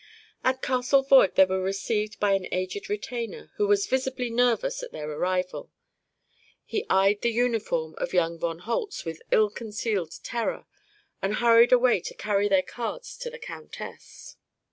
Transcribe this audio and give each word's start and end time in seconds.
At 0.43 0.63
Castle 0.63 1.03
Voig 1.05 1.35
they 1.35 1.45
were 1.45 1.61
received 1.61 2.19
by 2.19 2.31
an 2.33 2.47
aged 2.51 2.89
retainer 2.89 3.51
who 3.57 3.67
was 3.67 3.85
visibly 3.85 4.31
nervous 4.31 4.81
at 4.81 4.91
their 4.91 5.07
arrival. 5.07 5.69
He 6.65 6.87
eyed 6.89 7.21
the 7.21 7.29
uniform 7.31 7.93
of 7.99 8.11
young 8.11 8.39
von 8.39 8.57
Holtz 8.65 9.05
with 9.05 9.21
ill 9.29 9.51
concealed 9.51 10.13
terror 10.23 10.65
and 11.21 11.35
hurried 11.35 11.71
away 11.71 11.99
to 11.99 12.15
carry 12.15 12.47
their 12.47 12.63
cards 12.63 13.15
to 13.19 13.29
the 13.29 13.37
countess. 13.37 14.37